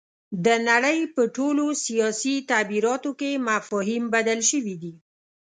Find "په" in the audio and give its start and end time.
1.15-1.21